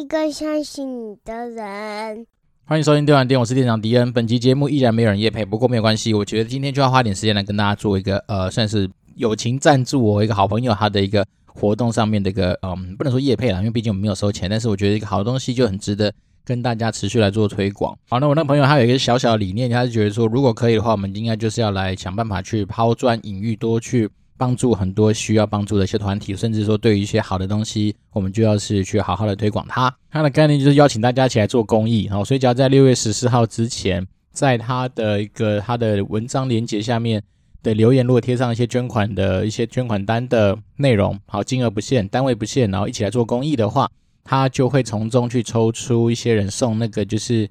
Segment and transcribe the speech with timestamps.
[0.00, 2.26] 一个相信你的人。
[2.64, 4.10] 欢迎收听电玩店，我是店长迪恩。
[4.10, 16.10] 本期节目依然没有人业配，不过没有关系，我觉得今天就要花点时间来跟大家做一个呃，算是友情赞助我一个好朋友他的一个活动上面的一个嗯，不能说业配啦，因为毕竟我们没有收钱，但是我觉得一个好东西就很值得
[16.46, 17.94] 跟大家持续来做推广。
[18.08, 24.08] 好，那我那朋友他有一个小小的理念，他是觉得说，如果可以的话，我们应该就是要来想办法去抛砖引玉，多去。
[24.40, 29.94] 帮助很多需要帮助的一些团体，甚至说对于一些好的东西，我们就要是去好好的推广它。
[30.10, 37.22] 它的概念就是邀请大家一起来做公益，然后所以只要在六月十四号之前，在他的一个他的文章连接下面
[37.62, 43.90] 的留言，如果贴上一些捐款的一些捐款单的内容，好，金额不限，单位不限，然后一起来做公益的话，
[44.24, 47.46] 他就会从中去抽出一些人送那个就是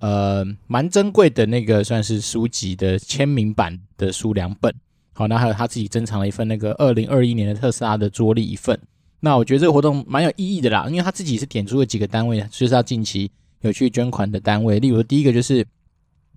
[0.00, 4.74] 呃蛮珍贵的那个算是书籍的签名版的书两本。
[5.14, 8.78] 好，那还有他自己珍藏了一份那个二零二一年的特斯拉的桌历一份。
[9.20, 14.80] 那我觉得这个活动蛮有意义的啦，因为他自己是点出了几个单位，就是他近期有去捐款的单位。
[14.80, 15.64] 例如第一个就是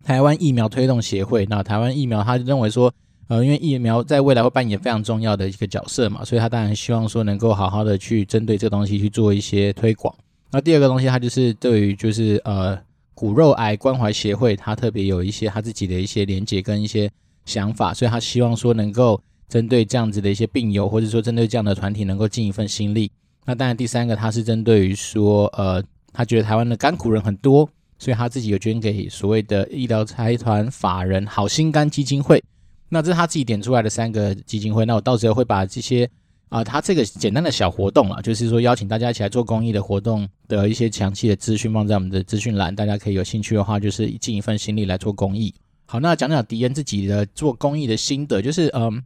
[0.03, 1.45] 台湾疫苗推动协会。
[1.47, 2.93] 那台湾疫苗，他认为说，
[3.27, 10.13] 呃，因为疫苗在未来会扮演非常重要的一个角色嘛，所以他当然希望说能够好好的去针对这个东西去做一些推广。
[10.51, 12.77] 那第二个东西，他就是对于就是呃
[13.15, 17.09] 骨肉癌关怀协会，他特别有一些他自己的一些连结跟一些。
[17.45, 23.11] 想法，所以他希望说能够针对这样子的一些病友，或者说针对这样的团体，能够尽一份心力。
[23.45, 32.43] 那当然，第三个他是针对于说，呃，他觉得台湾的甘苦人很多，所以他自己有捐给所谓的医疗财团法人好心肝基金会。
[32.89, 34.85] 那这是他自己点出来的三个基金会。
[34.85, 36.09] 那我到时候会把这些
[36.49, 45.53] 啊、他这个简单的小活动啊，就是说邀请大家一起来做公益的活动的一些详细的资讯放在我们的资讯栏，大家可以有兴趣的话，就是尽一份心力来做公益。
[45.87, 49.03] 好，那讲讲迪恩自己的做公益的心得，就是嗯，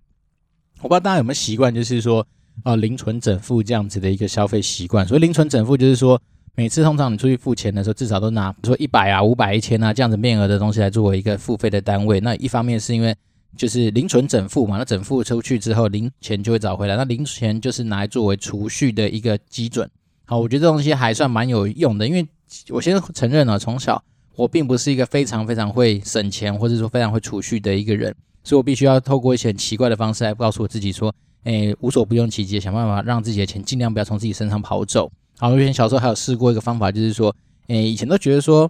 [0.82, 2.26] 我不知道大家有没有习惯，就是说
[2.64, 5.06] 呃零存整付这样子的一个消费习惯。
[5.06, 6.20] 所以零存整付就是说，
[6.56, 12.22] 每次通常你出去付钱的时候，至少都拿比如说一百啊、五百、一千啊这样子面额的东西来作为一个付费的单位。
[12.22, 13.14] 那一方面是因为
[13.58, 19.90] 就是零存整付嘛，那整付出去之后零钱就会找回来，那零钱就是拿来作为储蓄的一个基准。
[20.24, 22.26] 好，我觉得这东西还算蛮有用的，因为
[22.70, 24.02] 我先承认了从小。
[24.36, 31.14] 我并不是一个非常非常会省钱，或者说非常会储蓄的一个人，所以我必须要透过一些很奇怪的方式来告诉我自己说，
[31.44, 35.12] 诶，无所不用其极，想办法让自己的钱尽量不要从自己身上跑走。
[35.38, 37.36] 好，我以前小时候还有试过一个方法，就是说，
[37.68, 38.70] 诶，以前都觉得说，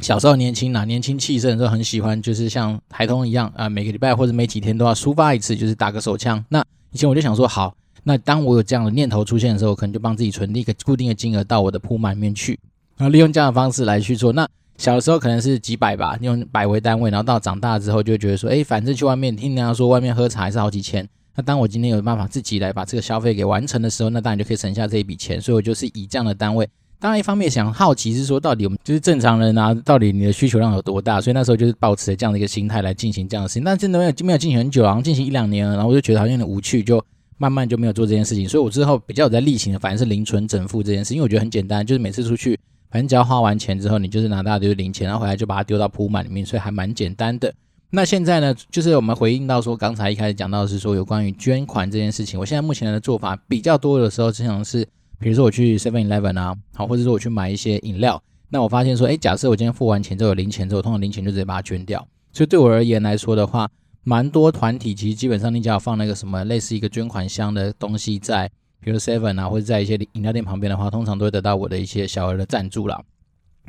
[0.00, 6.44] 小时候年轻呐，年轻气盛的时候很喜欢，就是像孩童一样啊，每个礼拜或者每几天都要抒发一次，就是打个手枪。
[6.48, 12.58] 那以前我就想说，好，那当我有这样的念头出现的时候，可能就帮自己存一个固定的金额到我的铺满面去，
[12.96, 14.48] 然后利用这样的方式来去做那。
[14.78, 25.40] 小的时候可能是几百吧，用百为单位，然后到长大之后就觉得说，哎，反正去外面听人家说外面喝茶还是好几千，那当我今天有办法自己来把这个消费给完成的时候，那当然就可以省下这一笔钱。
[25.40, 26.68] 所以我就是以这样的单位。
[26.98, 31.20] 当然一方面想好奇是说，到底我们就是正常人啊，到底你的需求量有多大？
[31.20, 33.64] 所以那时候就是保持这样的一个心态来进行这样的事情。
[33.64, 37.02] 但真的没有没有进行很久，然后进行一两年了，然后我就觉得好像有点无趣，就
[37.36, 38.48] 慢慢就没有做这件事情。
[38.48, 42.58] 所以我之后比较有在例行的，反正是零存整付这件事，因为我觉得很简单，就是每次出去。
[42.96, 47.52] 反正只要花完钱之后，你就是拿大堆零钱，然后回来就把它丢到铺满里面，所以还蛮简单的。
[47.90, 52.40] 那现在呢，就是我们回应到说，刚才一开始讲到是说有关于捐款这件事情。
[52.40, 54.82] 我现在目前的做法比较多的时候，经常是，
[55.18, 62.08] 比如说我去 Seven Eleven 啊，好，或者说我去买一些饮料，那我发现说，哎，假设我今天付完钱之后有零钱之后，通常零钱就直接把它捐掉。
[62.32, 63.68] 所以对我而言来说的话，
[64.04, 68.50] 蛮多团体其实基本上你只要放那个什么类似一个捐款箱的东西在。
[68.80, 73.02] 比如 Seven 啊，或者在一些饮料店旁边的话，通常都会得到我的一些小额的赞助啦。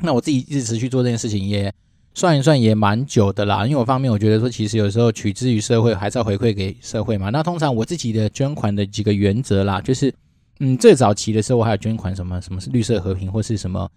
[0.00, 1.72] 那我自己一直持续做这件事情，也
[2.14, 3.66] 算一算也蛮久的啦。
[3.66, 7.30] 因为我方面，我觉得说，其实有时候取之于社会，还是要回馈给社会嘛。
[7.30, 10.14] 那通常我自己的捐款的几个原则啦，就是，
[10.60, 13.90] 嗯，最早期的时候，我还有捐款什么什么是绿色和平，或是什么，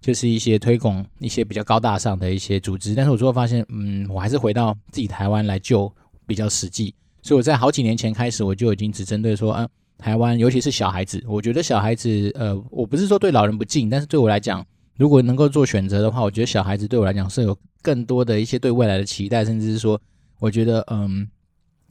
[0.00, 2.94] 就是一些推广一些比较高大上的一些组织。
[2.94, 5.92] 但是我最后发现，嗯，我还是回到自己台湾来救
[6.24, 6.94] 比较实际。
[7.20, 9.68] 所以我在好几年前开始，我就已经只针对说，啊。
[9.98, 14.64] 台湾，尤其是小孩子，我觉得小孩子，呃，我不是说对老人不敬，但是对我来讲，
[14.96, 20.00] 如果能够做选择的话，我觉得小孩子对我来讲是有更多的一些对未来的期待，甚至是说，
[20.38, 21.28] 我觉得，嗯，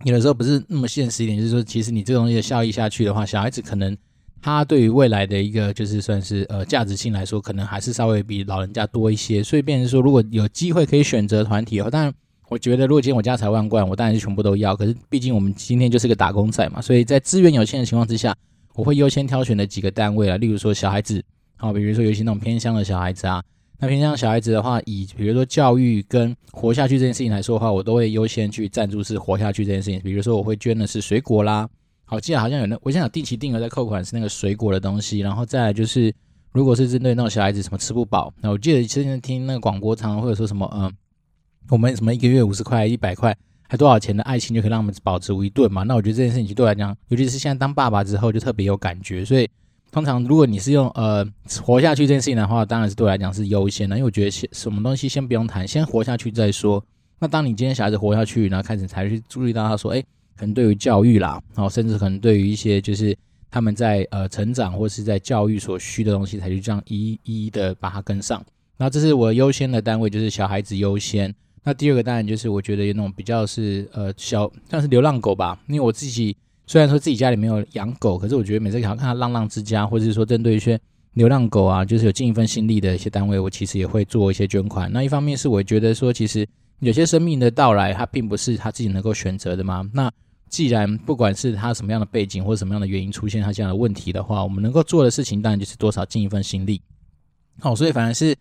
[0.05, 3.95] 有的时候不是那么现实一点，就是说，其实你这个东西的效益下去的话，小孩子可能
[4.41, 12.13] 他对于未来的一个就是算是呃价值性来说，可能还是稍微比老人家多一些，所以变成说，如果有机会可以选择团体的话，当然。
[12.49, 14.75] 我觉得，如果今天我家财万贯，我当然是全部都要。
[14.75, 18.35] 可是，毕竟我们今天就是个打工仔嘛，所以在资源有限的情况之下，
[18.73, 21.21] 我会优先挑选的几个单位啊，例如说小孩子，
[21.57, 23.43] 好，比如说尤其那种偏乡的小孩子啊，
[23.79, 29.99] 那偏乡小孩子的话，以比如说教育跟活下去这件事情来说的话，我都会优先去赞助是活下去这件事情。
[29.99, 31.67] 比如说，我会捐的是水果啦，
[32.05, 36.13] 好，记得好像有那，我现在定期定额在扣款是那个水果的东西，然后再来就是，
[36.53, 40.89] 如果是针对那种小孩子什么吃不饱，那我记得之前听那个广播常常会说什么，嗯，
[41.69, 43.35] 我们什么一个月五十块、一百块，
[43.67, 45.83] 还多少钱的爱情就可以让我们饱足一顿嘛？
[45.83, 49.23] 那我觉得这件事情对我来讲，尤其是现在当爸爸之后，就特别有感觉。
[49.23, 49.49] 所以
[49.91, 51.25] 通常如果你是用呃
[51.61, 56.83] 活下去这件事情的话，当然是对我来讲是优先的，因为我觉得先什么东西先不用谈，先活下去再说。
[57.19, 60.03] 那当你今天小孩子活下去，然后开始才去注意到他说，哎。
[60.39, 63.17] 可能对于教育啦，然后甚至可能对于一些就是
[63.49, 68.45] 他们在呃成长或是在教育所需的东西，才去这样一一的把它跟上。
[68.77, 71.33] 那这是我优先的单位，就是小孩子优先。
[71.63, 80.79] 那第二个当然就是我觉得有那种比较是呃小像是流浪狗吧，因为我自己虽然说自己家里没有养狗，可是我觉得每次想看看浪浪之家，或者是说针对一些
[81.13, 84.91] 流浪狗啊，就是有尽一份心力的一些单位，我其实也会做一些捐款。
[84.91, 86.47] 那一方面是我觉得说，其实
[86.79, 89.89] 有些生命的到来，它并不是他自己能够选择的嘛。
[89.93, 90.11] 那
[90.49, 96.81] 既然不管是他什么样的背景或者什么样的原因出现他这样的问题的话，我们能够做的事情当然就是多少尽一份心力。
[97.59, 98.35] 好，所以反而是，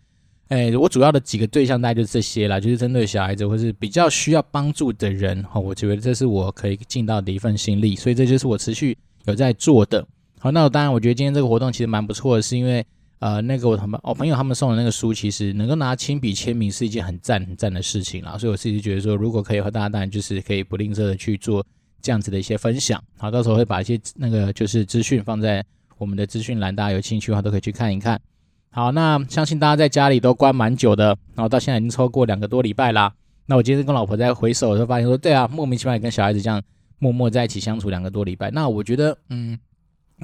[0.49, 5.43] 哎，我主要的几个对象大概就是这些啦，就是针对小孩子或是比较需要帮助的人。
[5.43, 10.05] 好，我觉得这是我可以尽到的一份心力，所以这就是我持续有在做的。
[10.39, 12.85] 好，那我当然我觉得今天这个活动其实蛮不错的，是因为
[13.19, 18.37] 呃，那个我他们哦朋友他们送的那个书，其实能够拿亲笔签名是一件很赞很赞的事情啦。
[18.37, 21.65] 所以我自己觉得说，如果可以的话，大家当然就是可以不吝啬的去做。
[21.99, 25.65] 这样子的一些分享，好，到时候会把一些那个就是资讯放在
[25.97, 28.21] 我们的资讯栏，大家有兴趣的话都可以去看一看。
[28.77, 33.11] 好，那相信大家在家里都关蛮久的，然后到现在已经超过两个多礼拜啦。
[33.47, 36.61] 那我今天跟老婆在回首的时候发现说，对啊，莫名其妙也跟小孩子这样
[36.99, 38.51] 默默在一起相处两个多礼拜。
[38.51, 39.57] 那我觉得，嗯，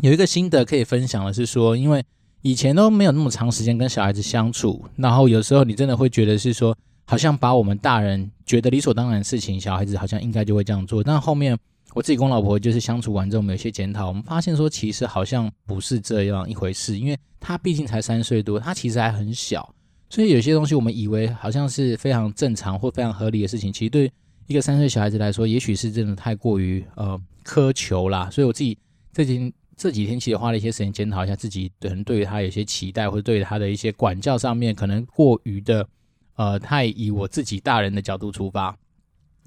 [0.03, 2.05] 有一个心得可以分享的是说，因为
[2.43, 6.77] 以前都没有那么长时间跟小孩子相处，然后有时候你真的会觉得是说。
[7.05, 11.03] 好像把我们大人觉得理所当然的事情，小孩子好像应该就会这样做。
[11.03, 11.57] 但后面
[11.93, 16.97] 我自己跟我老婆就是相处完之后，我们有些检讨，我们发现说其实好像不是这样一回事。
[16.97, 19.73] 因为他毕竟才三岁多，他其实还很小，
[20.09, 24.11] 所以有些东西我们以为好像是非常正常或非常合理的事情，其实对
[24.47, 28.29] 一个三岁小孩子来说，也许是真的太过于呃苛求啦。
[28.29, 28.77] 所以我自己
[29.11, 35.87] 这几天这几天其实花了一些时间检讨一下自己，可能对于他有些期待，或者对他的一些管教上面可能过于的。
[36.35, 38.75] 呃，太以我自己大人的角度出发，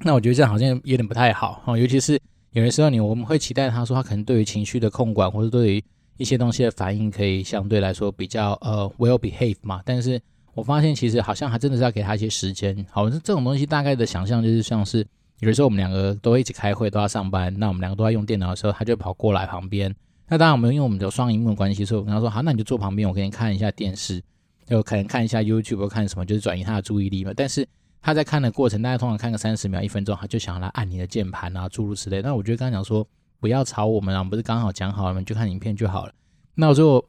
[0.04, 1.76] 那我觉得这样好像有点不太好哈。
[1.76, 2.16] 尤其是
[2.56, 5.84] 有的时候，你我们会期待他说，他可能对于情绪的控管，或者对于
[6.16, 9.82] 一些东西的反应，可以相对来说比较呃 well behave 嘛。
[9.84, 10.18] 但是
[10.54, 12.74] 我发现其实好像还真的是要给他一些时间。
[12.90, 15.06] 好，这种东西大概的想象就是像是
[15.40, 19.94] 有的时候我们两个都一起开会，都要上班，那我们两个都在用电脑的时候，他就跑过来旁边。
[20.26, 24.22] 那当然我们因为我们有双萤幕的关系，所以我跟他说好，那你就坐旁边，我给你看一下电视。
[24.64, 27.32] 就可能看一下 YouTube 或看什么，就是转移他的注意力嘛。
[27.36, 27.68] 但是
[28.00, 32.22] 他在看的过程，大家通常看个三十秒、一分钟，他就想要来按你的键盘啊，诸如此类。
[32.22, 33.06] 那我觉得刚刚讲说
[33.40, 35.20] 不要吵我们啊，我们不是刚好讲好了吗？
[35.22, 36.12] 就看影片就好了。
[36.54, 37.04] 那我就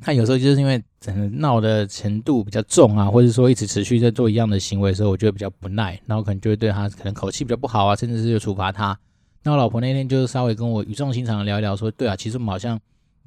[0.00, 8.98] 他有时候就是因为整个闹的程度比较重啊，或者说一直持续在做一样的行为的时候，我觉得比较不耐，然后可能就会对他可能口气比较不好啊，甚至是就处罚他。
[9.42, 12.78] 那我老婆那天就是稍微跟我语重心长的聊一聊，说对啊，其实我们好像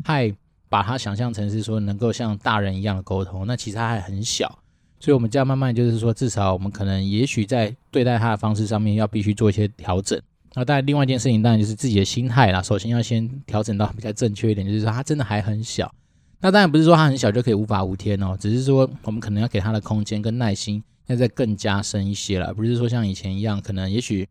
[0.03, 0.33] 太。
[0.67, 4.59] 把他想象成是说能够像大人一样的沟通，那其实他还很小，
[5.05, 10.19] 所以我们这样慢慢就是说，至少我们可能也许在对待他的方式上面要必须做一些调整。
[10.55, 12.59] 那当然，另外一件事情当然就是自己的心态啦。
[12.59, 15.93] 首先要先调整到比较正确一点，就是说他真的还很小。
[16.39, 24.27] 那当然不是说他很小就可以无法无天哦，只是说我们可能要给他的空间跟耐心要再更加深一些了，不是说像以前一样，可能也许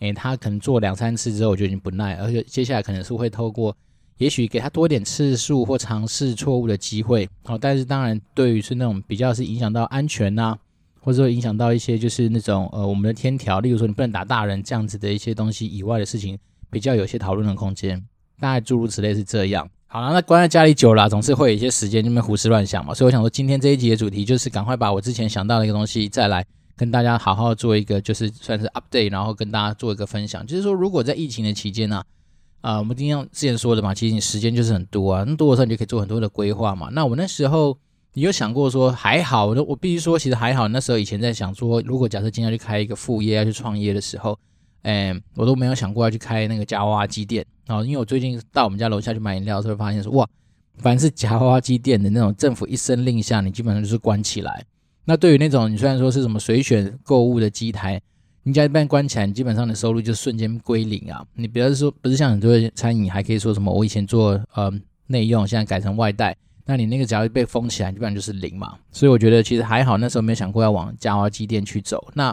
[0.00, 3.76] 诶他可能做两三次之后我就已经不耐，而且接下来可能是会透过。
[4.18, 10.56] 也许给他多一点次数或尝试错误的机会，好，但是当然，对于是那种比较是影响到安全呐、
[11.00, 16.38] 或者说影响到一些就是那种呃我们的天条，例如说你不能打大人这样子的一些东西以外的事情，
[16.70, 18.02] 比较有些讨论的空间，
[18.40, 19.68] 大概诸如此类是这样。
[19.86, 26.42] 好了，那关在家里久了，总是会有一些时间就那边胡思乱想嘛，所以我想说今天这一集的主题就是赶快把我之前想到的一个东西再来
[26.74, 32.04] 跟大家好好做一个就是算是 update，然后跟大家做一个分享，就是说如果在疫情的期间呢、啊。
[32.66, 36.88] 啊、我们今天之前说的嘛，其实你时间就是很多啊，那多的时候你就可以做很多的规划嘛。
[36.90, 37.78] 那我那时候
[38.14, 40.66] 你有想过说还好，我我必须说其实还好。
[40.66, 44.36] 那时候以前在想说，如果假设今天要去开一个副业要去创业的时候，
[44.82, 47.46] 哎，我都没有想过要去开那个夹娃娃机店。
[47.68, 50.28] 啊因为我最近到我们家楼下去买饮料的时候，发现说哇，
[50.78, 54.66] 凡是夹娃娃机店的那种政府一声令下，你基本上就是关起来。
[55.04, 58.02] 那对于那种你虽然说是什么随选购物的机台。
[58.46, 61.26] 你家一般关起来，你基本上的收入就瞬间归零啊！
[61.34, 64.72] 你不要说，不是像很多餐饮还可以说什么，我以前做呃
[65.08, 68.78] 内用，现在改成外带，那你那个只要被封起来，基本上就是零嘛。
[68.92, 72.06] 所以我觉得其实还好，那时候没有想过要往夹娃机店去走。
[72.14, 72.32] 那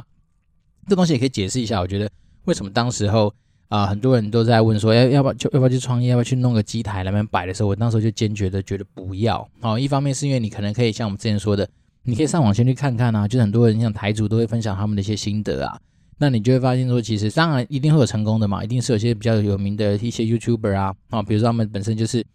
[0.88, 2.08] 这东西也可以解释一下，我觉得
[2.46, 3.34] 为什么当时候
[3.70, 9.50] 啊、很多人都在问说，要要不要就要不要去创业，要不要去弄个机台那边摆的时候，我那时候就坚决的觉得不要。
[9.62, 11.68] 哦，一方面是因为你可能可以像我们之前说的，
[12.04, 15.80] 你可以上网先去看看啊，就很多人像台主都会分享他们的一些心得啊，
[16.24, 22.26] 那你就会发现说，其实当然一定会有成功的嘛，一定是有些比较有名的一些 YouTuber 啊，啊，比如说他们本身就是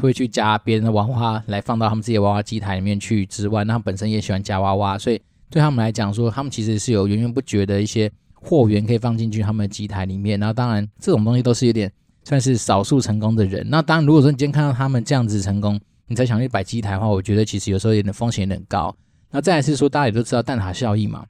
[0.00, 5.20] 会去夹别人的娃娃来放到他们自己的娃娃机台里面去之外，那他们本身也喜欢夹娃娃，所以
[5.50, 8.10] 对他们来讲说，他们其实是有源源不绝的一些。
[8.46, 11.90] 货源可以放进去他们的机台里面，然后当然这种东西都是有点
[12.24, 13.66] 算是少数成功的人。
[13.70, 18.94] 那当然，如果说你今天看到他们这样子成功，你才想去摆机台的话，我觉得其实有时候有点风险有点高。
[19.30, 21.24] 那再来是说，大家也都知道蛋塔效应嘛，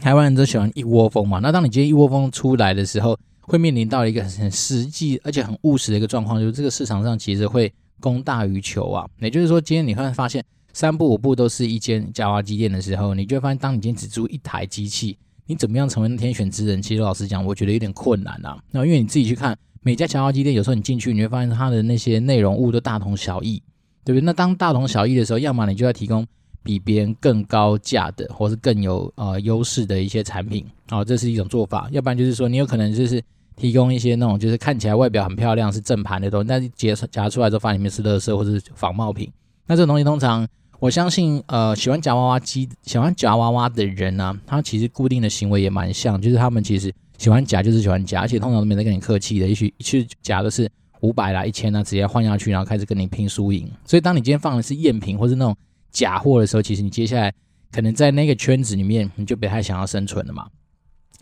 [0.00, 1.38] 台湾人都喜欢一窝蜂嘛。
[1.40, 9.06] 那当你今天一窝蜂出来的时候，会面临到一个很实际而且很务实的一个状况，就是这个市场上其实会供大于求啊。
[9.20, 15.18] 也就是说，今天你会发现三步五步都是一间夹娃机店的时候，你就会发现，当你今天只租一台机器。
[15.44, 16.80] 你怎么样成为那天选之人？
[16.80, 18.56] 其实老实讲，我觉得有点困难啊。
[18.70, 23.60] 那因为你自己去看每家夹娃机店，有时候你进去，你会发现它的那些内容物都大同小异，
[24.04, 24.24] 对不对？
[24.24, 26.24] 那当大同小异的时候，要么你就要提供
[26.62, 33.22] 比别人更高价的，或是更有呃优势的一些产品，哦，这是一种做法；要不然就是说，你有可能就是
[33.56, 39.30] 提供一些那种就是看起来外表很漂亮是正盘的东西，但是夹夹出来之后发现里面是垃圾或者是仿冒品。
[39.66, 40.46] 那这东西通常。
[40.80, 50.68] 我相信，呃，喜欢夹娃娃机、喜欢夹娃娃的人呢、他其实固定的行为也蛮像，就是他们其实喜欢夹，就是喜欢夹，而且通常都没得跟你客气的，也许去夹的是
[51.02, 53.70] 五百啦、一千啦，直接换下去，然后开始跟你拼输赢。
[53.84, 55.56] 所以，当你今天放的是赝品或是那种
[55.92, 57.32] 假货的时候，其实你接下来
[57.70, 60.48] 可能在那个圈子里面，你就不太想要生存了嘛。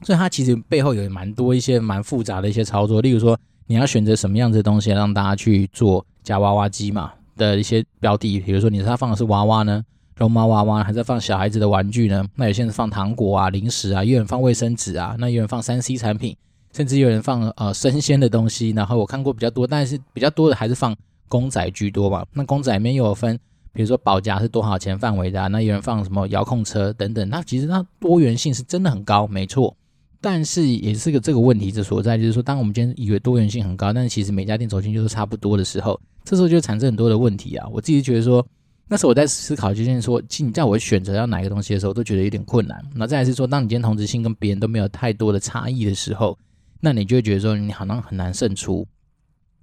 [0.02, 7.12] 所以，它其实背后有蛮多一些蛮复杂的一些操作，例如说，你要选择什么样子的东西让大家去做夹娃娃机嘛。
[7.36, 9.82] 的一些标的，比如说你是他放的是娃娃呢，
[10.16, 12.22] 绒毛娃娃，还是放小孩子的玩具呢？
[12.34, 16.36] 那有些人放糖果啊、零食啊，有人放卫生纸啊，那有人放三 C 产品，
[16.74, 18.72] 甚至有人放呃生鲜的东西。
[18.72, 20.94] 然后我看过比较多，但是比较多的还是放
[21.28, 22.26] 公仔居多嘛。
[22.34, 23.38] 那公仔里面又有分，
[23.72, 25.48] 比如说保夹是多少钱范围的？
[25.48, 27.28] 那有人放什么遥控车等等。
[27.28, 29.76] 那其实它多元性是真的很高，没错。
[30.20, 37.66] 但是也是个这个问题之所在，就是说，当我们今天以为多元性很高，但是其实每家店走进就是差不多的时候，这时候就产生很多的问题啊。
[37.72, 38.46] 我自己觉得说，
[38.86, 42.84] 那时候我在思考就是，说，其实你在我选择要哪个东西的时候，都觉得有点困难。
[42.94, 46.36] 那再来是说，当你今天同质性跟别人都没有太多的差异的时候，
[46.80, 48.86] 那你就会觉得说，你好像很难胜出。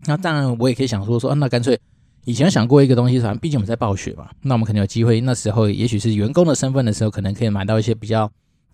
[0.05, 1.79] 那当然，我也可以想说说，那干脆
[2.27, 8.29] 以前想过一个东西，反正毕竟我们在暴雪嘛，那我们可能有机会，那时候也许是员工的身份的时候，可能可以买到一些比较。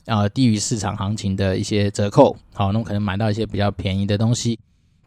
[0.06, 4.60] 啊，低于市场行情的一些折扣，好，那我可能买到一些比较便宜的东西。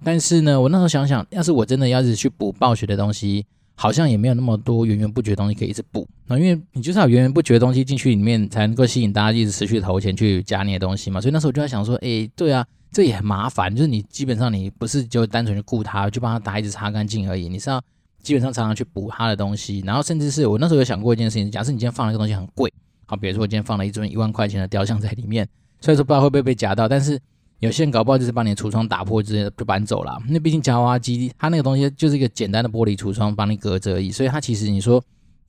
[0.02, 6.08] 但是呢，我那时候想想，要是我真的要是去补暴雪的东西，好像也没有那么多源源不绝的东西可以一直补。
[6.28, 11.20] 那因为你就是要源源不绝的东西进去里面，才能够吸引大家一直持续投钱去加你的东西嘛。
[11.20, 13.76] 所以那时候我就在想说，哎、对啊，这也很麻烦。
[13.76, 17.50] 就是你基本上你不是就单纯去顾它，就帮它打一直擦干净而已。
[17.50, 17.78] 你是要
[18.26, 22.72] 基本上常常去补他的东西，然后甚至是我那时候有想过一件事情，假设你今天放了一个东西很贵。
[23.06, 25.48] 好，比如说我今天放了一尊一万块钱的雕像在里面，
[25.80, 27.16] 所以说不知道会不会被夹到，但是
[27.60, 30.20] 有些人搞不好就是把你的橱窗打破，直接就搬走了。
[30.28, 34.10] 那毕竟夹娃娃机，它那个东西就是一个简单的玻璃橱窗，帮你隔着而已。
[34.10, 35.00] 所以它其实你说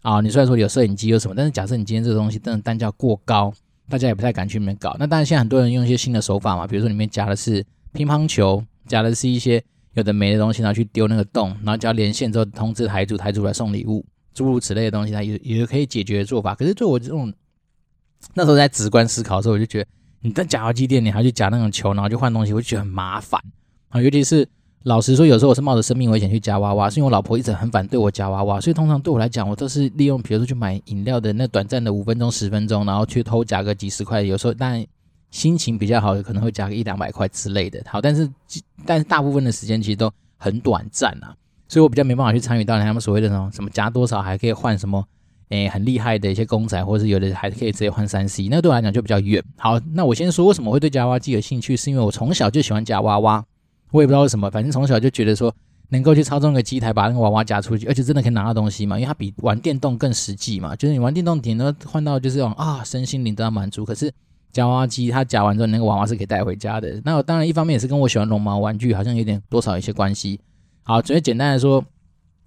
[0.03, 3.51] 啊，你虽然说有摄影机有什么，但是假设你今天这个东西真的单价过高，
[3.89, 4.95] 大家也不太敢去里面搞。
[4.99, 9.63] 那当然现在很多人用一些新的手法嘛，比如说里面夹的是乒乓球，夹的是一些
[9.97, 16.55] 有的没的东西，然后去丢那个洞，然后只要连线之后通知台主，台主来送礼物，诸如此类的东西，它也也可以解决的做法。
[16.55, 17.33] 可是对我这种。
[18.33, 19.87] 那时候在直观思考的时候，我就觉得
[20.21, 23.39] 你在假娃娃机店，你还去夹那种球，然后去换东西，我就觉得很麻烦
[23.89, 24.01] 啊。
[24.01, 24.45] 尤其是
[24.83, 34.23] 老实说，有时候我是冒着生命危险去夹娃娃，是因为我老婆一直很反对我夹娃娃，所以通常对我来讲，我都是利用，比如说去买饮料的那短暂的五分钟、十分钟，然后去偷夹个几十块。
[34.23, 34.83] 有时候但
[35.37, 37.79] 心情比较好，可能会夹个一两百块之类的。
[37.85, 38.27] 好，但是
[38.87, 41.35] 但是大部分的时间其实都很短暂啊，
[41.67, 45.05] 所以我比较没办法去参与到他们所谓的那种什么夹多少还可以换什么。
[45.49, 49.41] 诶、欸，很厉害的一些公仔，或者是有的还可以直接换三 C，那对我来讲就比较远。
[49.55, 53.45] 好，那我先说为什么会对夹娃娃机有兴趣，是因为我从小就喜欢夹娃娃，
[53.91, 55.53] 我也不知道为什么，反正从小就觉得说
[55.87, 64.11] 能够去操纵个机台，把那个娃娃夹出去，而且真的可以拿到东西嘛，因为它比玩电动更实际嘛，就是你玩电动顶多换到就是这种啊身心灵得到满足，可是
[64.51, 67.01] 夹娃娃机它夹完之后那个娃娃是可以带回家的。
[67.03, 70.39] 那我当然一方面也是跟我喜欢绒毛玩具好像有点多少一些关系。
[70.83, 71.83] 好，所以简单来说。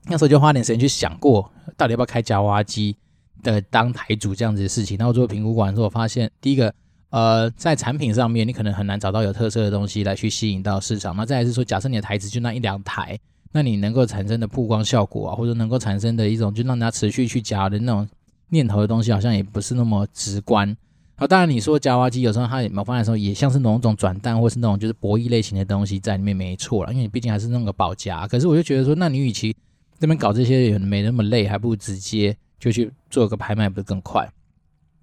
[0.06, 2.96] 那时候就花点时间去想过，到底要不要开夹娃娃机
[3.42, 4.96] 的当台主这样子的事情。
[4.96, 6.74] 然后做评估完之后，发现第一个，
[7.10, 11.14] 呃，在产品上面你可能很难找到有特色的东西来去吸引到市场。
[11.14, 13.16] 那再来是说，假设你的台子就那一两台，
[13.52, 18.08] 那你能够产生的曝光效果啊，或者能够产生的一种就让大家持续去夹的那种
[18.48, 20.74] 念头的东西，好像也不是那么直观。
[21.20, 28.26] 好，当然你说夹娃娃机有时候它买回来的时候也像是某种转蛋或是那种就是博弈类型的东西在里面没错了，因为你毕竟还是弄个保夹。
[28.26, 29.54] 可是我就觉得说，那你与其
[29.98, 34.26] 这边搞这些也没那么累，还不如直接就去做个拍卖，不是更快？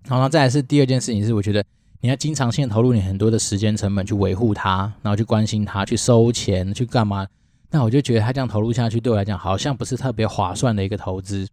[0.08, 1.64] 好，那再来是第二件事情是，我觉得
[2.02, 7.28] 你要经常性投入你很多的时间成本去维护它，然后去关心它，去收钱，去干嘛？
[7.70, 11.48] 那我就觉得他这样投入下去，对我来讲好像不是特别划算的一个投资。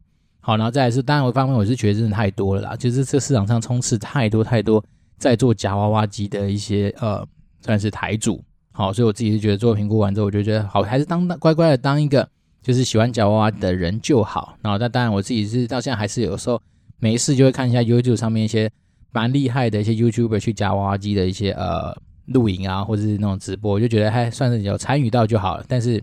[0.47, 4.85] 好，然后再来是，当然我方面我是觉得真的太多了啦，就是这市场上充斥太多太多
[5.17, 7.27] 在做夹娃娃机的一些呃，
[7.63, 8.45] 算是台主。
[8.73, 12.29] 好，所以我自己是觉得做评估完之后，我就觉得好，还是当乖乖的当一个。
[12.63, 16.59] 就是喜欢夹娃娃的人就好，然后那当然我自己是到现在还是有时候
[16.99, 18.71] 没事就会看一下 YouTube 上面一些
[19.13, 25.65] 蛮厉害的一些 YouTuber 去夹娃娃机的一些呃录影啊，或者是那种直播，我就觉得还算是有参与到就好了。
[25.69, 26.03] 但是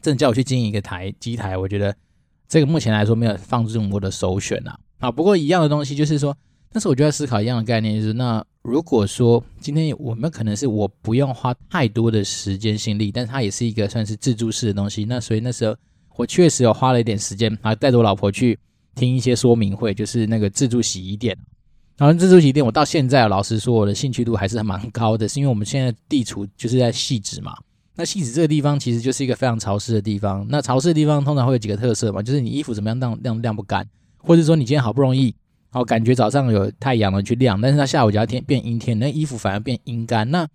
[0.00, 1.94] 真叫我去经营一个台机台，我觉得
[2.48, 4.78] 这个目前来说没有放入我的首选啊。
[4.98, 6.36] 啊，不过一样的东西就是说，
[6.72, 15.74] 但是我就在思考一样的概念，就是那如果说今天我们可能是我不用花太多的时间心力，但是它也是一个算是自助式的东西，那所以那时候。
[16.16, 18.56] 我确实有花了一点时间啊，带着我老婆去
[18.94, 21.36] 听一些说明会，就是那个自助洗衣店。
[21.96, 27.52] 然后自助洗衣店，我到现在老实说，我的兴趣度还是蛮高的，是因为我们现在地处就是在汐止嘛。
[27.96, 30.44] 那戏子这个地方其实就是一个非常潮湿的地方。
[30.48, 33.86] 那潮湿的地方通常会有几个特色嘛，就是你衣服怎么样晾晾晾不干，
[34.18, 35.34] 或者说你今天好不容易
[35.72, 40.28] 哦，感觉早上有太阳了去晾，但是它下午只要天变阴天，那衣服反而变阴干。
[40.30, 40.46] 那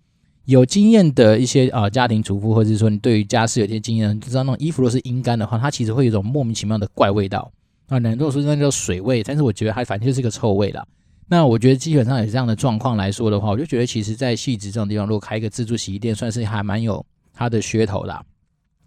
[0.44, 7.50] 有经验的一些啊、家庭主妇，或者是说你对于家事有些经验，就知道那种衣服都是阴干的话，它其实会有一种莫名其妙的怪味道
[7.86, 7.94] 啊。
[7.94, 10.84] 很多人说那叫水味，但是我觉得它反正就是一个臭味啦。
[11.28, 17.04] 那我觉得基本上有这样的状况来说的话，我就觉得其实在汐止这种地方，如果开一个自助洗衣店，算是还蛮有
[17.40, 18.22] 它的噱头啦。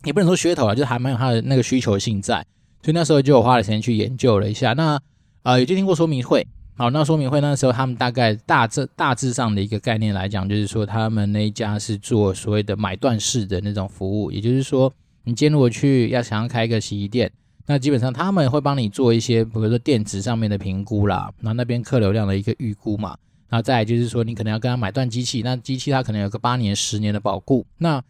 [0.04, 2.46] 也不能说噱头啦，就是还蛮有它的那个需求性在。
[2.84, 4.74] 所以那时候就花了时间去研究了一下。
[4.74, 5.02] 那
[5.42, 6.46] 啊，也就听过说明会。
[6.76, 14.92] 好，那说明会那时候，他们大概大致大致上的一个概念来讲，就是说他们那一家是做所谓的买断式的那种服务，也就是说，
[15.24, 17.32] 你今天如果去要想要开一个洗衣店，
[17.66, 23.16] 那基本上他们会帮你做一些，比如说电子上面的评估啦，然后那边客流量的一个预估嘛，
[23.50, 28.04] 然后再就是说你可能要跟他买断机器，那机器它可能有个八年、十年的保固，那。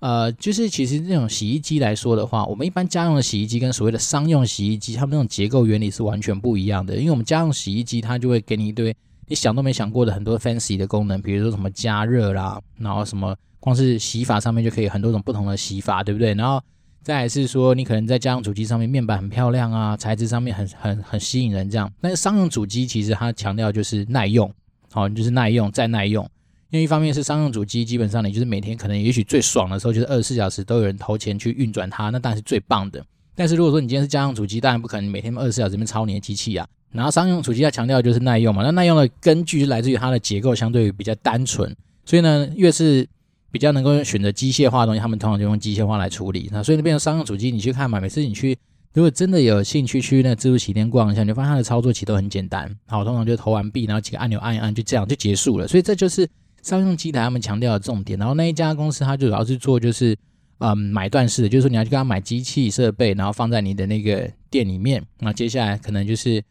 [0.00, 6.96] 呃，就是其实这种洗衣机来说的话，我们一般家用的洗衣机跟所谓的商用洗衣机，它们那种结构原理是完全不一样的。
[6.96, 8.94] 因为我们家用洗衣机，它就会给你一堆
[9.26, 16.32] 你想都没想过的很多 fancy 的功能，比如说什么加热啦，然后什么光是洗法上面就可以很多种不同的洗法，对不对？
[16.34, 16.62] 然后
[17.02, 21.92] 再来是说，你可能在家用主机上面面板很漂亮啊，材质上面很很很吸引人这样。
[22.00, 24.52] 但是商用主机其实它强调就是耐用，
[24.92, 26.28] 好，就是耐用再耐用。
[26.70, 33.02] 因为一方面是商用主机，基本上你就是每天可能也许最爽的时候就是二十四小时都有人投钱去运转它，那当然是最棒的。
[33.34, 36.66] 但是如果说你今天是家用主机，当然不可能每天二十四小时里面操你的机器啊。
[36.92, 43.06] 然后商用主机要强调就是耐用嘛，那耐用的根据来自于它的结构相对于比较单纯，所以呢，越是
[43.50, 46.50] 比较能够选择机械化的东西，他们通常就用机械化来处理。
[46.52, 48.58] 那所以那变成商用主机，你去看嘛，每次你去
[48.92, 52.70] 如果真的有兴趣去那自助洗衣店逛一下，你就发现它的操作其实都很简单。
[52.86, 55.66] 好，通常就投完币，然后几个按钮按一按，就这样就结束了。
[55.66, 56.28] 所以这就是。
[56.68, 60.14] 商用机台他们强调的重点，然后那一家公司它主要是做就是，
[60.58, 66.42] 嗯，买断式的，就是说你要去跟他买机器设备，然后放在你的那个店里面，那接下来可能就是，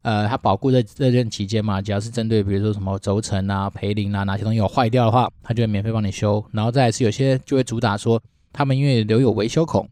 [0.00, 8.18] 呃，它保固的这段期间嘛，只要是针对比如说什么轴承啊、培林啊，哪些东西有坏掉的话，它就会免费帮你修，然后再来是有些就会主打说，
[8.52, 9.86] 他们因为留有维修孔，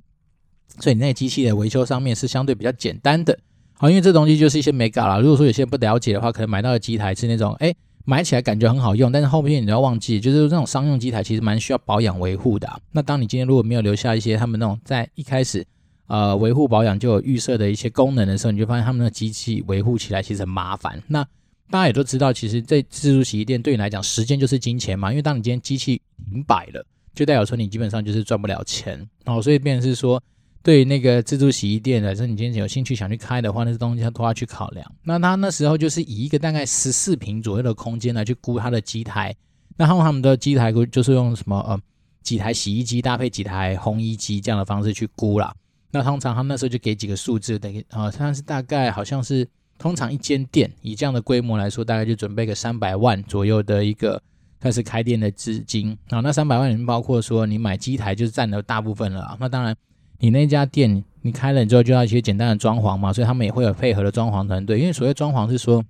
[0.80, 3.38] 所以你那个机器的维修上面是相对比较简单的，
[3.76, 5.18] 好，因为这东西就是一些美感啦。
[5.18, 7.74] 如果说有些不了解的话，可能买到的机台是那种，哎。
[8.04, 12.68] 买起来感觉很好用，但是后面你都要忘记，就是那种商用机台其实蛮需要保养维护的。
[12.92, 15.66] 那当你今天如果没有留下一些他们那种在一开始
[16.06, 21.02] 呃维护保养就有预设的一些功能的时候，你就发现他们的机器维护起来其实很麻烦。
[21.06, 21.24] 那
[21.70, 25.10] 大家也都知道，其实在自助洗衣店对你来讲，时间就是金钱嘛。
[25.10, 29.40] 因为当你今天机器停摆了，就代表说你基本上就是赚不了钱哦。
[29.40, 30.22] 所以变成是说。
[30.64, 34.92] 对那个自助洗衣店来说，你今天有兴趣想去开的话，那些东西他都要去考量。
[35.02, 39.36] 那他那时候就是以一个大概十四平左右的空间来去估他的机台。
[39.76, 41.78] 那他们他们的机台估就是用什么呃
[42.22, 45.54] 几台洗衣机搭配几台烘衣机这样的方式去估啦。
[45.90, 49.46] 那通常他们那时候就给几个数字，等于啊，像是大概好像是
[49.76, 54.18] 通常一间店以这样的规模来说，大概就准备个三百万左右的一个
[54.58, 56.20] 开始开店的资金啊。
[56.20, 59.36] 那三百万里面包括说你买机台就是占了大部分了。
[59.38, 59.76] 那当然。
[60.18, 64.78] 你那家店你开了之后就要一些简单的装潢嘛，所以他们也会有配合的装潢团队。
[64.78, 65.82] 因为所谓装潢是说，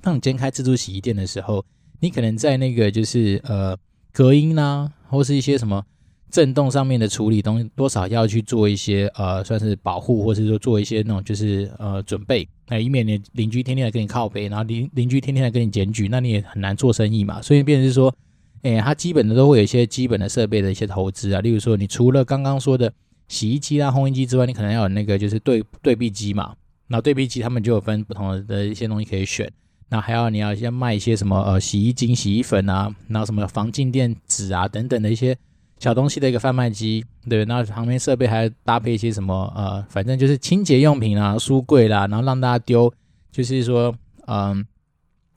[0.00, 1.64] 当你今天开自助洗衣店的时候，
[2.00, 3.76] 你可能在那个就是呃
[4.12, 5.82] 隔音啦、或是一些什么
[6.30, 17.40] 震动上面的处理东西，多少要去做一些呃，算是保护，或是说做一些那种就是呃准备，那以免你邻居天天来跟你靠背，然后邻邻居天天来跟你检举，那你也很难做生意嘛。
[17.40, 18.14] 所以变成是说，
[18.62, 22.92] 哎，它基本的都会有一些基本的设备的一些投资啊，例如说，你除了刚刚说的
[23.28, 26.54] 洗衣机啊、烘衣机之外，你可能要有那个就是对对比机嘛。
[26.88, 29.50] 那对比机他们就有分不同的一些东西可以选。
[29.90, 35.36] 那还要你要先卖一些什么呃洗衣精、洗衣粉啊，然后什么防静电纸啊等等的一些。
[35.78, 42.92] 小东西的一个贩卖机，对，那旁边设备还要搭配一些什么呃，反正就是清洁用品啊、书柜啦，然后让大家丢，
[43.30, 43.94] 就是说，
[44.26, 44.66] 嗯，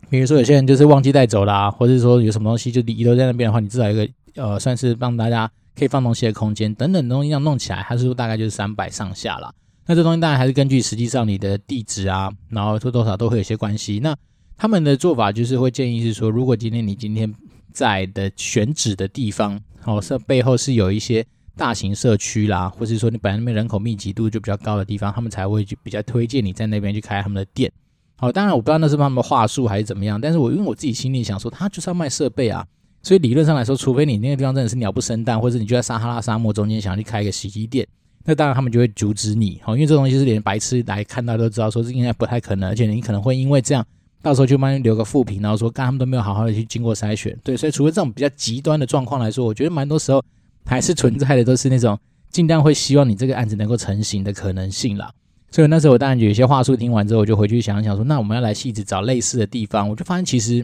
[0.09, 9.53] 比如说有些人就是忘记带走啦，或者说有什么东西就遗留在那边的话，你至少一个呃，算是让大家可以放东西的空间等等东西，这样弄起来，它是说大概就是三百上下啦。
[9.85, 13.99] 那这东西当然还是根据实际上你的地址啊，然后多多少都会有些关系。
[13.99, 14.15] 那
[14.57, 17.33] 他们的做法就是会建议是说，如果今天你今天
[17.71, 19.61] 在的选址的地方。
[19.83, 21.25] 哦，是背后是有一些
[21.57, 27.71] 大型社区啦，或是说你本来那边人口密集度就比较高的地方，他们才会去比较推荐你在那边去开他们的店。
[28.15, 32.63] 好，当然我不知道那是他们的话术还是怎么样，但是我因为我自己心里想说，他就是要卖设备啊，
[33.03, 37.87] 所以理论上来说，除非你那个地方真的是鸟不生蛋，或者你就在撒哈拉沙漠中间想要去开一个洗衣店，
[38.25, 39.59] 那当然他们就会阻止你。
[39.63, 43.85] 好，因为这东西是连白痴来看到都知道说是应该不太可能，而且你可能会因为这样。
[44.23, 50.23] 到时候就帮你留个负评，然后说，刚他们都没有好好的去经过筛选，对，所以除了这种比较极端的状况来说，我觉得蛮多时候
[50.63, 51.97] 还是存在的，都是那种
[52.29, 55.11] 尽量会希望你这个案子能够成型的可能性啦。
[55.49, 60.63] 所以那时候我当然有一些话术听完之后，我就回去想想说，那我们要来细致找类似的地方，我就发现其实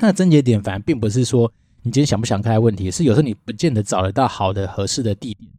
[0.00, 1.52] 那症结点反而并不是说
[1.82, 5.50] 你今天想不想开问题，是有时候你不见得找得到好的合适的地点。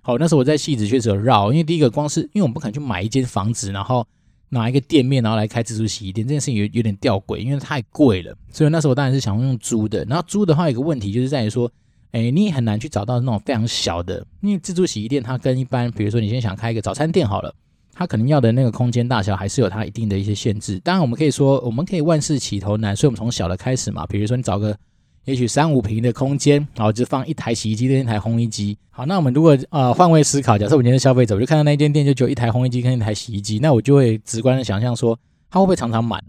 [0.00, 4.06] 好，那时候我在戏子确实有绕，因为第一个光是因为我们不可能去买一间房子，然后。
[4.50, 8.34] 拿一个店面，然后来开自助洗衣店，这件事情有有点吊诡，因为太贵了。
[8.50, 10.02] 所以那时候我当然是想用租的。
[10.06, 11.70] 然后租的话，有个问题就是在于说，
[12.12, 17.54] 哎，你也很难去找到那种非常小的，因为自助洗衣店它跟一般，比如说你今天想开一个早餐店好了，
[17.98, 20.78] 它可能要的那个空间大小还是有它一定的一些限制。
[20.80, 24.06] 当然，我们可以说，我们可以万事起头难，所以我们从小的开始嘛。
[24.06, 24.76] 比如说你找个。
[25.24, 28.78] 也许三五平的空间，然后就放一台洗衣机跟一台烘衣机。
[28.88, 35.18] 好，那我们如果呃换位思考，假设我今天是消费者，我就看到那间店就只有一台烘衣机跟一台洗衣机，那我就会直观的想象说，
[35.50, 36.24] 它会不会常常满？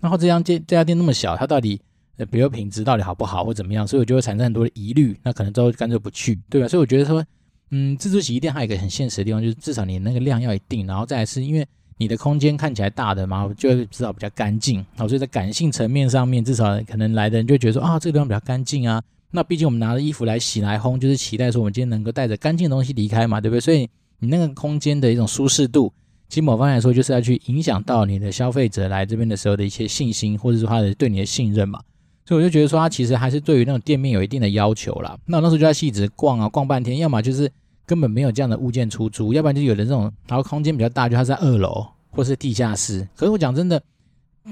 [0.00, 1.80] 然后这家店这家店那么小，它到底
[2.18, 3.86] 呃比如品质到底好不好或怎么样？
[3.86, 6.68] 所以我就会产生很多的疑虑，那可能之后干脆不去，对吧？
[6.68, 7.24] 所以我觉得说，
[7.72, 11.66] 嗯，自助洗衣店还有一个很现实的地方，就是至少你那个量要一定，然后再来是因为。
[11.98, 14.84] 你的空间看起来大的嘛，就会至少比较干净。
[14.96, 19.00] 好，所以在感性层面上面，至少可能来的人就觉得说啊，这个地方比较干净啊。
[19.30, 23.60] 那毕竟我们拿着衣服来洗来烘，就是期待说我们今天能够带着干净的东西离开嘛，对不对？
[23.60, 25.92] 所以你那个空间的一种舒适度，
[26.28, 31.78] 其实某方面来说，就是要去影响到你的消费者来这边的时候的一些信心，或者说他的对你的信任嘛。
[32.24, 35.16] 所以我就觉得说，他其实还是对于那种店面有一定的要求啦。
[35.26, 37.48] 那我那时候就在戏子逛啊逛半天，要么就是
[37.92, 41.86] 根本没有这样的物件出租，要不然就有的这种，然后空间比较大，就它在二楼。
[42.14, 43.82] 或是地下室，可是我讲真的，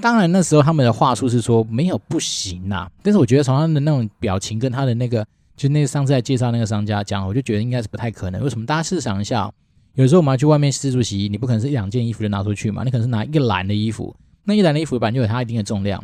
[0.01, 5.23] 当然那时候他们的话术是说没有不行呐，但是我觉得从他的那种表情跟他的那个，
[5.55, 8.41] 就那上次在介绍那个商家讲，我就觉得应该是不太可能。
[8.43, 8.65] 为什么？
[8.65, 9.51] 大家试想一下，
[9.93, 16.03] 有时候我们要去外面自助洗衣，你不可能是一两件衣服就拿出去嘛，你可能是拿一个篮的衣服，那一篮的衣服本来就有它一定的重量。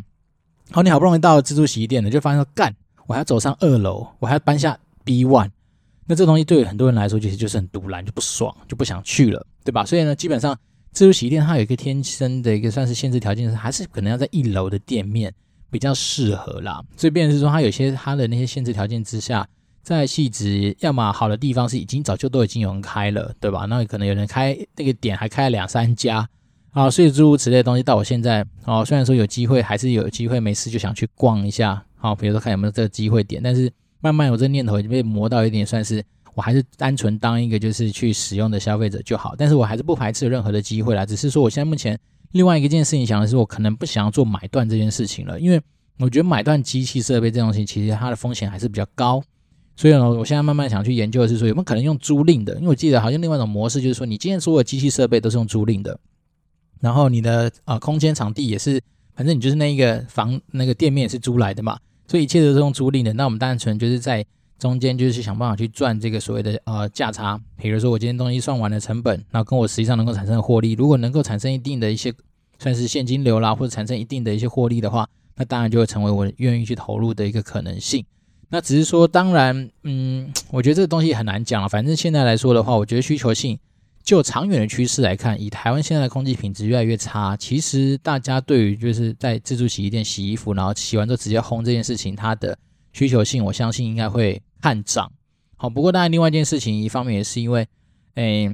[0.70, 2.72] 好，你好不容易到了自助洗衣店了，就发现说干，
[3.08, 5.50] 我还要走上二楼，我还要搬下 B one，
[6.08, 9.84] 那这东西对于很多人来说其实就是很赌烂，就不爽，就不想去了，对吧？
[9.84, 10.58] 所以呢，基本上。
[10.90, 15.32] 自助洗衣店它有一个天生的一个算是限制条件，是还是可能要在一楼的店面
[15.70, 16.82] 比较适合啦。
[16.96, 19.46] 所以变成是说，它有些它的那些限制条件之下，
[19.82, 23.66] 在汐止要么好的地方是已经早就都已经有人开了，对吧？
[23.66, 26.26] 那可能有人开那个点还开了两三家
[26.70, 36.04] 啊，所以诸如此类的东西，到我现在哦，虽然说有机会还是有机会没事就想去逛一下，好，比如说看有没有这个机会点，但是慢慢我这念头已经被磨到一点算是。
[36.34, 41.04] 我还是单纯当一个就是去使用的消费者就好，但是我还是不排斥任何的机会啦。
[41.04, 41.98] 只是说我现在目前
[42.30, 45.60] 另外一件事情想的是，我可能不想要做买断这件事情了，因为
[45.98, 49.20] 我觉得买断机器设备这东西，其实它的风险还是比较高。
[49.74, 52.54] 所以呢，我现在慢慢想去研究的是说，有没有可能用租赁的？
[52.54, 55.98] 因为我记得好像另外一种模式就是说，你今天所有机器设备都是用租赁的，
[56.80, 58.80] 然后你的啊、呃、空间场地也是，
[59.16, 61.76] 反正你就是那一个房那个店面也是租来的嘛，
[62.08, 63.12] 所以一切都是用租赁的。
[63.12, 64.26] 那我们单纯就是在。
[64.58, 72.12] 中间就是想办法去赚这个所谓的呃价差，比如说我今天东西算完了成本，那跟我实际上能够产生的获利，如果能够产生一定的一些
[72.58, 78.04] 算是现金流啦，或者产生一定的一些获利的话，那当然就会成为我愿意去投入的一个可能性。
[78.48, 81.68] 那只是说，当然，嗯，我觉得这个东西很难讲啊。
[81.68, 83.56] 反正现在来说的话，我觉得需求性
[84.08, 92.58] 就长远的趋势来看，以台湾现在的空气品质越来越差，其实大家对于就是在自助洗衣店洗衣服，然后洗完之后直接烘这件事情，它的
[92.94, 95.12] 需求性，我相信应该会看涨，
[95.56, 97.68] 好，不过当然另外一件事情，一方面也是因为，
[98.14, 98.50] 诶，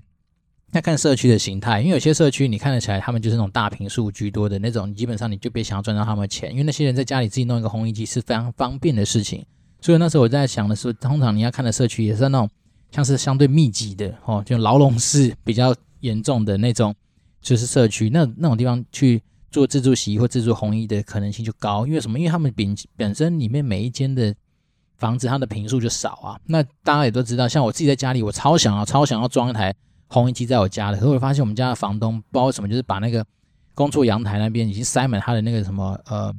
[0.72, 9.46] 要看社区的形态，因为有些社区你看得起来，他们就是那种大平数居多的那种，基本上你就别想要赚到他们的钱，因为那些人在家里自己弄一个烘衣机是非常方便的事情。
[9.80, 12.50] 所以那时候我在想的是，通常你要看的社区也是那种
[12.94, 16.94] 像是相对密集的哦，就牢笼式比较严重的那种，
[17.40, 22.16] 就是社区那那种地方去做自助洗衣或自助烘衣的可能性就高，因为什么？
[22.16, 24.32] 因为他们本本身里面每一间的
[24.96, 26.38] 房子它的坪数就少啊。
[26.46, 29.74] 那大家也都知道，像我自己在家里，我超想要超想要装一台
[30.08, 33.26] 烘衣机在我家的，可是我发现我们家的房东不知道什么，就是把那个
[33.74, 36.32] 工作阳台那边已经塞满他的那个什么呃。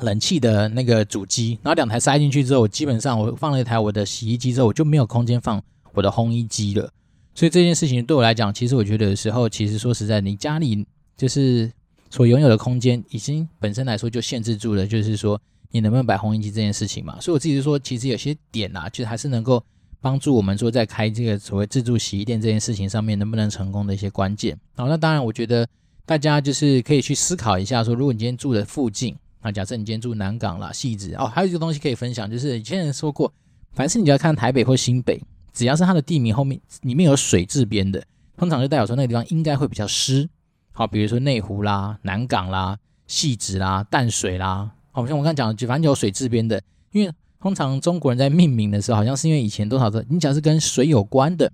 [0.00, 6.90] 冷气的那个主机，然后两台塞进去之后，我基本上我放了一台我的洗衣机之后，我就没有空间放我的烘衣机了。
[7.32, 10.84] 所以这件事情对我来讲，其实我觉得有时候，其实说实在，你家里
[11.16, 11.70] 就是
[12.10, 17.20] 所拥有的空间，已经本身来说就限制住了，就是说你能不能摆烘衣机这件事情嘛。
[17.20, 19.62] 所以我自己就说，其实有些点啊，其实还是能够
[20.00, 24.58] 帮助我们说在开这个所谓自助洗衣店这件事情上面能不能成功的一些关键。
[24.76, 25.66] 好，那当然，我觉得
[26.04, 29.14] 大家就是可以去思考一下，说如果你今天住的附近。
[29.44, 33.30] 那假设你今天住南港啦、汐止哦，还有一个东西可以分享，就是以前人说过，
[33.72, 38.02] 凡是你要看台北或新北，只要是它的地名后面里面有水字边的，
[38.38, 40.26] 通常就代表说那个地方应该会比较湿。
[40.72, 51.52] 好，比如说内湖啦、南港啦、汐止啦、淡水啦，好像我刚才讲的，就反正有水字边的，因为通常中国人在命名的时候，好像是因为以前多少的，你讲是跟水有关的，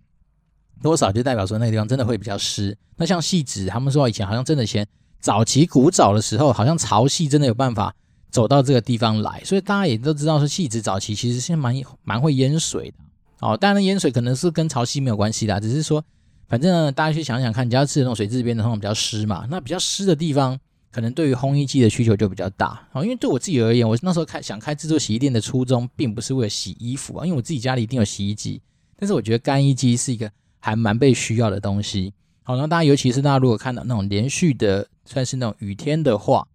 [0.81, 2.79] 多少就代表说那个地方真的会比较湿。
[2.97, 4.87] 那像汐止，他们说以前好像真的先。
[5.21, 7.95] 早期古早的时候，好像潮汐真的有办法
[8.31, 12.97] 走到这个地方来，所以大家也都知道说，汐止早期其实是蛮蛮会淹水的
[13.41, 13.57] 哦。
[13.57, 16.03] 当然，淹水可能是跟潮汐没有关系的，只是说，
[16.49, 20.59] 反正，大家去想想看，你家吃的那种水质边的，那种比较湿嘛，那比较湿的地方，
[20.91, 23.03] 可能对于烘衣机的需求就比较大哦。
[23.05, 28.63] 因为对我自己而言，我那时候开想开自助洗衣店的初衷，并不是为了洗衣服啊，因为我自己家里一定有洗衣机，
[28.97, 30.31] 但是我觉得干衣机是一个
[30.61, 32.15] 还蛮被需要的东西。
[32.43, 34.87] 好，那大家尤其是大家如果看到那种连续的。
[35.11, 36.47] 算是那种雨天的话，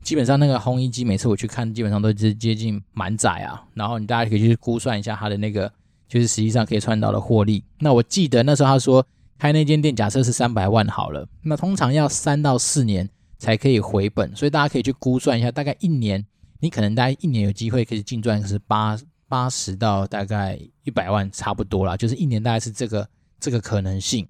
[0.00, 3.66] 基本上那个烘衣机每次我去看，基本上都是接近满载啊。
[3.74, 5.70] 然后你大家可以去估算一下它的那个，
[6.06, 7.64] 就是实际上可以赚到的获利。
[7.80, 9.04] 那我记得那时候他说
[9.36, 16.24] 开那间店，假设是三百万好了，那通常要三到四年才可以回本，所以大家可以去估算一下，大概一年
[16.60, 18.96] 你可能大概一年有机会可以净赚是八
[19.26, 23.08] 八十到大概一百万差不多啦，就是一年大概是这个
[23.40, 24.28] 这个可能性。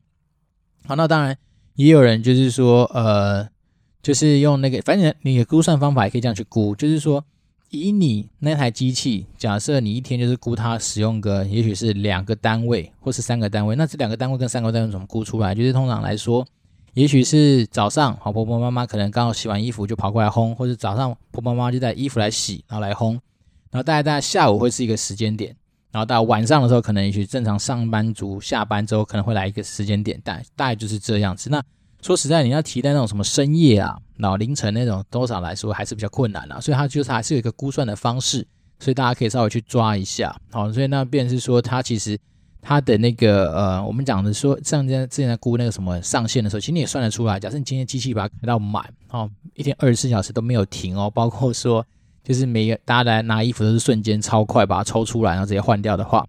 [0.86, 1.36] 好，那当然
[1.74, 3.52] 也有人就是说呃。
[4.04, 7.24] 就是用那个，反正你的估算方法也可以这样去估，就是说，
[7.70, 15.54] 以你那台机器，假设你一天就是估它使用个，也许是两个单位或是三个单位，那这两个单位跟三个单位怎么估出来？
[15.54, 16.46] 就是通常来说，
[16.92, 23.12] 也许是早上，好婆婆妈妈可能刚好洗完衣服就跑过来烘，或者早上婆婆妈妈就带衣服来洗，然后来烘，
[23.70, 25.56] 然后大概大概下午会是一个时间点，
[25.90, 31.48] 然后到晚上的时候，可能也许正常上班族下班之后可能会来一个时间点，大大概就是这样子。
[31.48, 31.64] 那
[32.04, 36.60] 说实在，你要提到那种什么深夜啊，然后凌晨那种，多少来说还是比较困难啊。
[36.60, 38.46] 所以它就是还是有一个估算的方式，
[38.78, 40.38] 所以大家可以稍微去抓一下。
[40.52, 42.18] 好，所以那便是说，它其实
[42.60, 47.40] 它的那个呃，我们讲的说，像之前之前在估那个什么上限的时候，其实你也算得出来。
[47.40, 51.82] 假设你今天机器把它开到满，哦，一天二十四小时都没有停哦，包括说
[52.22, 56.26] 就是每个大家来拿衣服都是瞬间超快把它抽出来，然后直接换掉的话，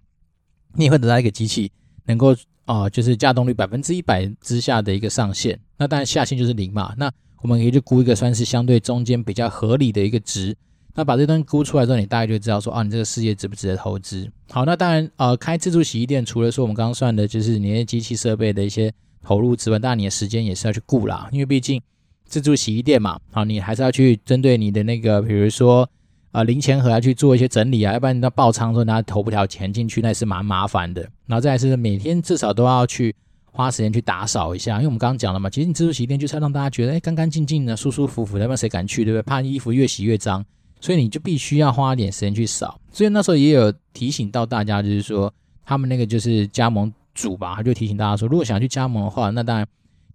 [0.75, 1.69] 你也会得到一个机器
[2.05, 2.33] 能够。
[2.65, 6.93] 啊、就是价动率百分之一百之下的一个上限，那当然下限就是零嘛。
[6.97, 10.56] 那我们可以去估一个算是相对中间比较合理的一个值。
[10.95, 14.28] 那把这东西估出来之后，你大概就知道说，啊，你这个事业值不值得投资。
[14.49, 21.82] 好，那当然，呃，开自助洗衣店除了说我们刚刚算的就是你的机器设备的一些投入之外，当然你的时间也是要去顾啦，因为毕竟
[22.25, 25.89] 自助洗衣店嘛，好，你还是要去针对你的那个，比如说。
[26.35, 31.01] 啊，零钱盒要去做一些整理啊，要不然你到爆仓的时候，拿投不条钱进去，那也是蛮麻烦的。
[31.27, 33.15] 然后再是每天至少都要去
[33.53, 39.23] 花时间去打扫一下，因为我们刚刚讲了嘛，其实你自助洗衣店就是要让大家觉得哎，干干净净的、舒舒服服的，要不然谁敢去，对不对？
[39.23, 40.43] 怕衣服越洗越脏，
[40.81, 42.81] 所以你就必须要花点时间去扫。
[42.91, 45.33] 所以那时候也有提醒到大家，就是说
[45.65, 49.65] 他们那个就是加盟主吧，他就提醒大家说，如果想去加盟的话，那当然。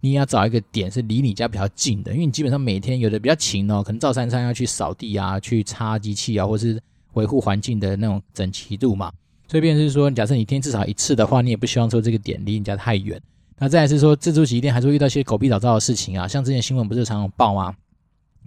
[0.01, 6.81] 你也要找一个点是离你家比较近的，因为你基本上每天有的比较勤哦，可能照三餐要去扫地啊，去擦机器啊，或是
[7.13, 9.11] 维护环境的那种整齐度嘛。
[9.47, 13.21] 所以，变成是说，假设你一天至少一次的话，你也不希望说这个点离你家太远。
[13.59, 17.75] 那再是说，自助洗衣店还是会遇到一些狗屁倒灶的事情啊，像之前新闻不是常常报吗？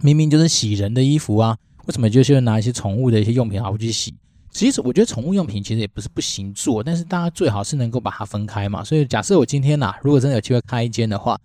[0.01, 4.13] 明明就是洗人的衣服啊，为什么就是拿一些宠物的一些用品好去洗？
[4.55, 8.81] 其实我觉得宠物用品其实也不是不行做，但是大家最好是能够把它分开嘛。
[8.81, 11.37] 所以假设我今天呐、如果真的有机会开一间的话，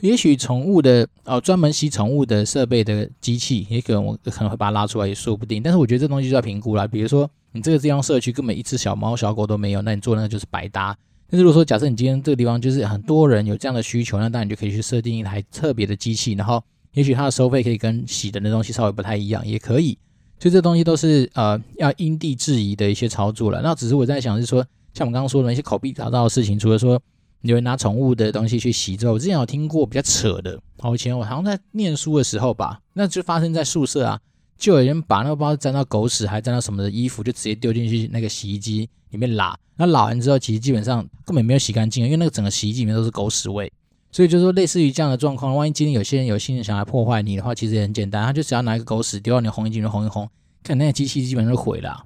[0.00, 5.62] 也许宠物的哦，专门洗宠物的设备的机器，也可能我可能会把它拉出来，也说不定。
[5.62, 6.88] 但是我觉得这东西就要评估了。
[6.88, 10.96] 比如说，你这个地方社区根本一只小猫小狗都没有，那你做那个就是白搭。
[11.28, 16.64] 但是如果说假设你今天这个地方就是很多人有这样的需求，那当然你就可以去设定一台特别的机器，然后
[16.94, 19.98] 也许它的收费可以跟洗的那东西稍微不太一样，也可以。
[20.38, 23.60] 所以这东西都是呃要因地制宜的一些操作了。
[23.62, 27.00] 那只是我在想是说，像我们刚刚说的那些口壁打到的事情，除了说
[27.42, 30.60] 有人拿宠物的东西去洗之后，我之前有听过比较扯的。
[30.78, 34.20] 好，以前我好像在念书的时候吧，那就发生在宿舍啊，
[34.58, 39.56] 就有人把那个不知道沾到狗屎还沾到什么的衣服，就直接丢进去那个洗衣机里面拉。
[39.76, 43.72] 那拉完之后，其实基本上根本没有洗干净，因为那个整个洗衣机里面都是狗屎味。
[44.16, 50.26] 所以就是说，类似于这样的状况，万一今天有些人有心想来破坏你的话，其实也很简单，他就只要拿一个狗屎丢到你的红衣机里面烘一烘，
[50.62, 52.02] 看那机器基本上就毁了。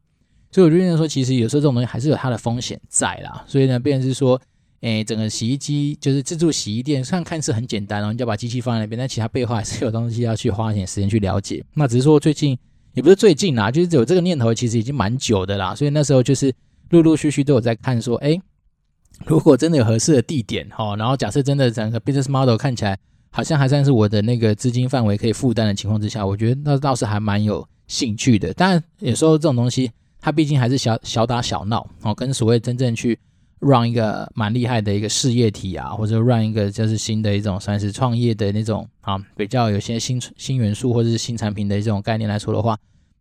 [0.50, 3.44] 所以我就觉得说，其实有时候这种东西还是有它的风险在啦。
[3.46, 4.42] 所以呢，变成是说，
[4.80, 11.64] 诶，整个洗衣机就是自助洗衣店，虽然看似很简单，然后你就把机器放在那边，但其他背后还是有东西要去花一点时间去了解。
[11.74, 12.58] 那只是说最近
[12.94, 15.76] 也不是最近啦，就是有这个念头，其实已经蛮久的啦。
[15.76, 16.52] 所以那时候就是
[16.88, 18.40] 陆陆续续都有在看说，诶。
[19.26, 22.98] 如果真的有合适的地点哈，然后假设真的整个 business model 看起来
[23.30, 28.52] 好像还算是我的那个资金范围可以负担的情况之下，我觉得那倒是还蛮有兴趣的。
[28.54, 33.18] 当然有时候这种东西它毕竟还是小小打小闹哦，跟所谓真正去
[33.60, 42.76] run 一个蛮厉害的一个事业体啊，或者 run 一个就是新的一种算是创业的那种啊，比较有些新新元素或者是新产品的这种概念来说的话。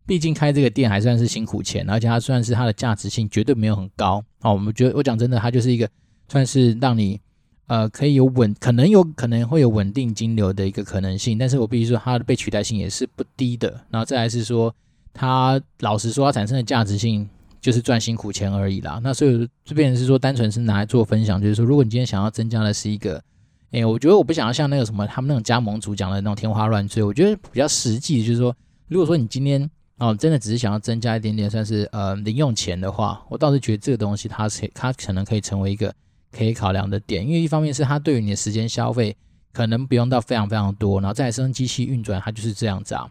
[0.09, 4.51] 毕竟开这个店还算是辛苦钱，而且它算是它的价值性绝对没有很高啊。
[4.51, 5.87] 我们觉得，我讲真的，它就是一个
[6.27, 7.21] 算是让你
[7.67, 11.37] 呃可以有稳，可能有可能会有稳定金流的一个可能性。
[11.37, 13.69] 但是我必须说，它的被取代性也是不低的。
[13.91, 14.73] 然后再来是说，
[15.13, 17.29] 它老实说，它产生的价值性
[17.61, 18.99] 就是赚辛苦钱而已啦。
[19.03, 23.21] 那所以这边是说，单纯是拿来做分享，就是说，如果你今天想要增加的是一个，
[23.69, 27.03] 哎，我觉得我不想要像那个什么他们那种加盟主讲的那种天花乱坠。
[27.03, 28.55] 我觉得比较实际就是说，
[28.87, 35.93] 如果说你今天哦，真的只是想要增加一点点，算是呃零用钱的话，我倒是觉得这个东西它是它可能可以成为一个
[36.31, 39.15] 可以考量的点，因为一方面是它对于你的时间消费
[39.51, 43.09] 可能不用到非常非常多，然后再生机器运转，它就是这样子啊。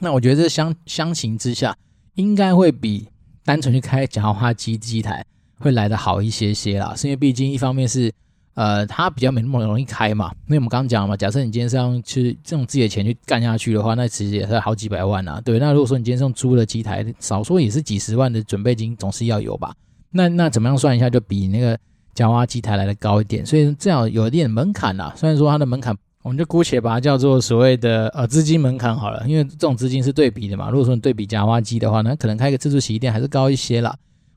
[0.00, 1.76] 那我觉得这相相形之下，
[2.14, 3.08] 应该会比
[3.44, 5.24] 单纯去开夹娃娃机机台
[5.58, 8.12] 会来的好一些些啦，是因为毕竟一方面是。
[8.58, 15.40] 呃，它比较没那么容易开嘛，因为我们刚刚讲了嘛，假设你今天是用去这种自己的钱去干下去的话，那其实也是好几百万啊。
[15.44, 19.72] 对，那如果说你今天是用租的机台，少说也是几十万的准备金，总是要有吧？
[20.10, 21.78] 那那怎么样算一下，就比那个
[22.14, 25.12] 夹娃机台来的高一点，所以这样有一点门槛啦。
[25.14, 30.68] 虽然说它的门槛，我们就姑且把它叫做所谓的呃资金门槛好了，因为这种资金是对比的嘛。
[30.68, 33.96] 如果说你对比夹娃机的话，那可能开个自助洗衣店还是高一些啦。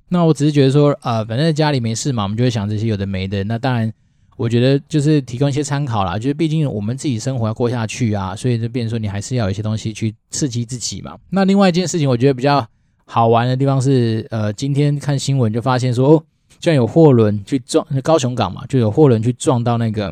[0.10, 3.44] 那我只是觉得说，呃，反正在家里没事嘛，我们就会想这些有的没的。
[3.46, 3.92] 那当然。
[4.38, 11.16] 我觉得就是提供一些参考啦，就是毕竟我们自己生活要过下去啊，所以就变说你还是要有一些东西去刺激自己嘛。
[11.30, 12.66] 那另外一件事情，我觉得比较
[13.06, 16.24] 好玩的地方是，呃，今天看新闻就发现说，哦，
[16.60, 20.12] 居然有货轮去撞高雄港嘛，就有货轮去撞到那个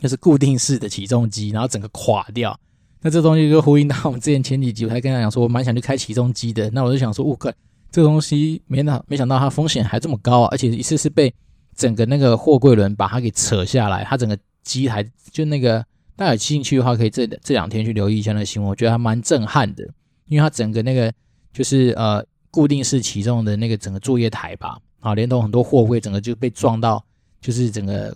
[0.00, 2.58] 就是固定式的起重机，然后整个垮掉。
[3.02, 6.70] 那这东西就呼应到我们之前前几集，我还跟他讲说，我蛮想去开起重机的。
[6.70, 7.50] 那我就想说，我靠，
[7.90, 11.34] 这东西没想没想到它风险还这么高啊，而且一次是被。
[11.74, 19.82] 整个那个货柜轮把它给扯下来，它整个机台就那个，大家有兴趣的话，可以这这两天去留意一下那个新闻，我觉得还蛮震撼的，
[20.28, 21.12] 因为它整个那个
[21.52, 27.02] 就是呃固定式起重的那个整个作业台吧，啊，连同很多货柜，整个就被撞到，
[27.40, 28.14] 就是整个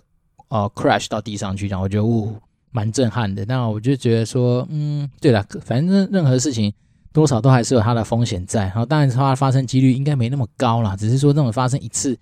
[0.49, 2.35] 呃 crash 到地上去，然后我觉得呜
[2.71, 3.43] 蛮震撼的。
[3.45, 6.71] 那我就觉得说，嗯，对了，反正任何事情
[7.11, 12.17] 多少都还是有它的风险在，然后当然它发生几率应该没那么高啦，只是说这种发生一次。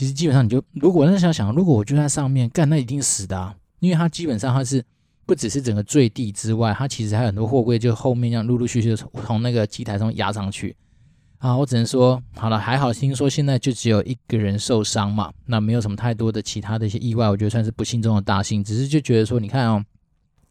[0.00, 3.54] 其实基本上你就，如果那想想，如果我就在上面干，那一定死的啊！
[3.80, 4.82] 因为它基本上它是
[5.26, 10.74] 不只是整个坠地之外，它其实还有很多货柜就后面这样陆陆续续从从那个机台上压上去
[11.36, 11.54] 啊！
[11.54, 18.64] 我只能说，好了，还好，听说现在就只有一个人受伤嘛，那没有什么太多的其他的一些意外，我觉得算是不幸中的大幸。
[18.64, 19.84] 只是就觉得说，你看哦，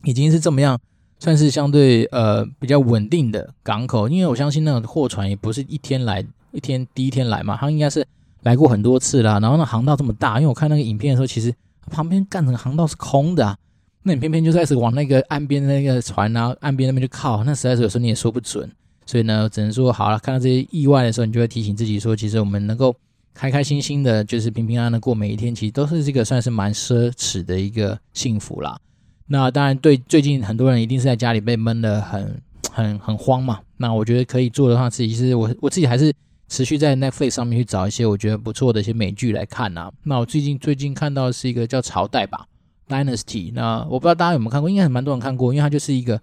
[0.03, 0.79] 已经是这么样，
[1.17, 8.05] 算是相对呃比较稳定的港口，因为我相信那种货船也不是一天来一天第一天来嘛，它应该是。
[8.43, 11.53] 来过很多次了，然后那航道这么大，因为我看那个影片的时候，其实
[11.91, 13.57] 旁边干整个航道是空的啊，
[14.03, 18.71] 那你偏偏就开始往那个岸边的那个船啊，岸边那边去靠，那实在是有时候你也说不准，
[19.05, 22.95] 所以呢，只能说好了，看到这些意外的时候，你就会提醒自己说，其实我们能够
[23.33, 28.79] 开开心心的，就是平平安安的过每一天，其实都是这个算是蛮奢侈的一个幸福啦。
[29.27, 36.13] 那当然，对最近很多人一定是在家里被闷得很很很慌嘛，那我觉得可以做的话，自己其实我我自己还是。
[36.49, 39.91] 持续在 Netflix 上面去找一些我觉得不错的一些美剧来看啊。
[40.03, 42.47] 那我最近最近看到的是一个叫《朝代》吧
[42.87, 43.51] ，Dynasty。
[43.53, 46.19] 那我不知道大家有没有看过，应该很蛮多人看过，因为它就是一个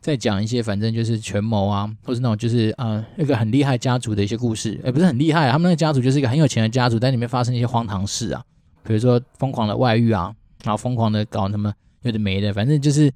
[0.00, 4.78] 在讲一些反正就是权谋啊，或是那种就是呃一个很厉害家族的一些故事。
[4.84, 8.42] 也不是很厉害啊，他们那个家族就是一个很有钱的家族，在里面发生一些荒唐事啊，
[8.82, 13.08] 比如说疯狂的外遇啊，然后疯狂的搞什么有的没的，反正就是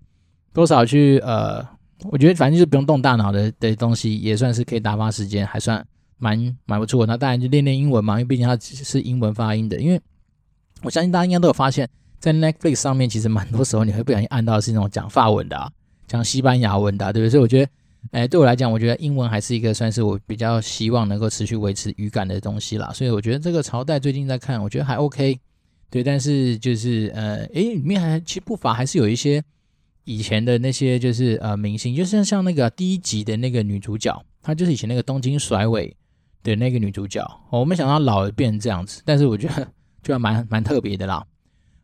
[0.52, 1.66] 多少去呃，
[2.12, 5.84] 我觉得反正就是不用动大脑的的东西，也算是可以打发时间，还算。
[6.18, 9.80] 蛮蛮不错，那当然就练练英文嘛，因为毕竟它是英文发音的。
[9.80, 10.00] 因为
[10.82, 11.88] 我相信大家应该都有发现，
[12.18, 15.70] 在 Netflix 上面，其实蛮多时候你会不小心按到是那种讲法文的、啊，
[16.06, 17.30] 讲西班牙文的、对不对？
[17.30, 17.70] 所以我觉得，
[18.12, 22.92] 哎，对我来讲，我觉得英文还是一个算是我比较希望能够持续维持语感的东西啦。
[22.92, 25.38] 所以我觉得这个朝代最近在看，我觉得还 OK，
[25.90, 26.02] 对。
[26.02, 29.42] 但是就是呃，哎，里面还其实不乏还是有一些
[30.04, 35.96] 以前的那些就是呃明星，就像像那个第一集的那个女主角，她就是以前那个东京甩尾。
[36.44, 39.66] 对，那个女主角，我没想到老了变成这样子，但是我觉得
[40.02, 41.24] 就还蛮蛮特别的啦。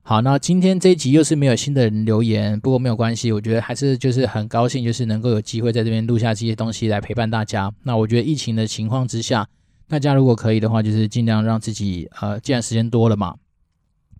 [0.03, 7.73] 好，那今天这一集又是没有新的人留言，不过没有关系，我觉得还是就是很高兴，就是能够有机会在这边录下这些东西来陪伴大家。
[7.85, 9.49] 那我觉得疫情的情况之下，
[9.89, 13.37] 大家如果可以的话，就是尽量让自己呃，既然时间多了嘛，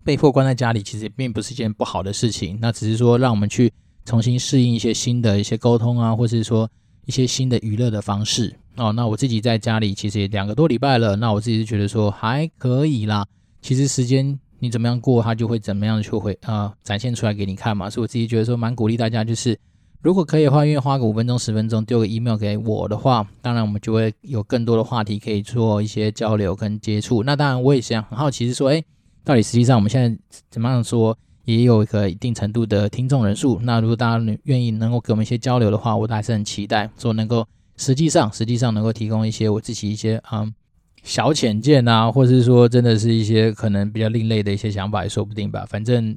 [0.03, 2.57] 被迫关在家里，其实也并不是一件不好的事情。
[2.59, 3.71] 那只是说让我们去
[4.05, 6.67] 重新适应一些新的一些沟通啊，或是说
[7.05, 8.55] 一些新的娱乐的方式。
[8.77, 13.25] 哦，那我自己在家里其实也两个多礼拜了，那我自己就觉得说还可以啦。
[13.61, 17.89] 其实时间你怎么样过，它就会怎么样就会呃展现出来给你看嘛。
[17.89, 19.59] 所以我自己觉得说蛮鼓励大家，就是
[20.01, 27.23] 如果可以的话，愿意花个五分钟十分钟丢个 email 给我的话，当然我们就会有更多的话题可以做一些交流跟接触。
[27.23, 28.81] 那当然我也想很好奇是说，哎，
[29.25, 30.17] 到底实际上我们现在
[30.49, 33.59] 怎么样说，也有一个一定程度的听众人数。
[33.61, 37.45] 那如果大家愿意能够给我们一些交流的话，我还是很期待说能够。
[37.81, 40.53] 实际上，实际上能够提供一些我自己一些嗯
[41.01, 45.65] 小浅见啊，或者是说真的是一些可能比较另类的一些想法也说不定吧。
[45.67, 46.15] 反正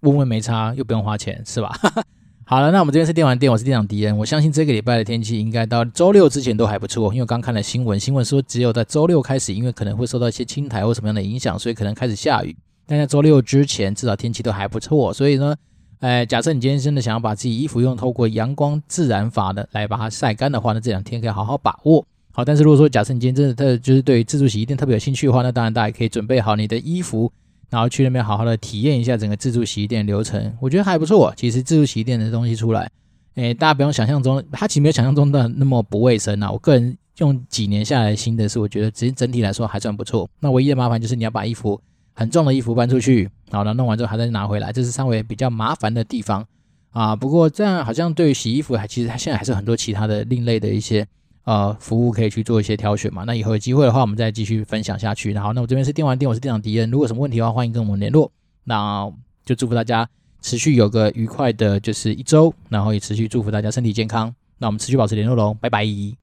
[0.00, 1.70] 问问没差，又不用花钱，是吧？
[2.44, 4.16] 好了，那我们这边是电玩店，我是店长迪恩。
[4.16, 12.56] 我相信这个礼拜的天气应该到周六之前都还不错，因为刚看了新闻，新闻说只有在周六开始，因为可能会受到一些青苔或什么样的影响，所以可能开始下雨。
[12.86, 15.54] 但在周六之前，至少天气都还不错，所以呢。
[16.02, 22.04] 哎，假设你今天真的想要把自己衣服用透过阳光自然法的来把它晒干的话，那这两天可以好好把握。
[22.32, 27.30] 好，但是如果说假设你今天真的特就是对自助洗衣店特别有兴趣的话，那当然大家可以准备好你的衣服，
[27.70, 30.52] 然后去那边好好的体验一下整个自助洗衣店流程。
[30.58, 31.32] 我觉得还不错。
[31.36, 32.90] 其实自助洗衣店的东西出来，
[33.36, 36.50] 哎，大家不用想象中，它其实没有想象中的那么不卫生啊。
[36.50, 40.28] 我个人用几年下来新的是，我觉得其实整体来说还算不错。
[40.40, 41.80] 那唯一的麻烦就是你要把衣服。
[42.14, 46.46] 很重的衣服搬出去，好了，弄完之后还得拿回来，这是稍微比较麻烦的地方
[46.90, 47.16] 啊。
[47.16, 51.06] 不过这样好像对于洗衣服还其实它现在还是很多其他的另类的一些
[51.44, 53.24] 呃服务可以去做一些挑选嘛。
[53.24, 55.36] 那以后有机会的话，我们再继续分享下去。
[55.38, 56.90] 好，那我这边是电玩店，我是店长迪恩。
[56.90, 58.30] 如果什么问题的话，欢迎跟我们联络。
[58.64, 59.10] 那
[59.44, 60.08] 就祝福大家
[60.40, 64.32] 持续有个愉快的，就是一周，然后也持续祝福大家身体健康。
[64.58, 66.21] 那我们持续保持联络喽，拜拜。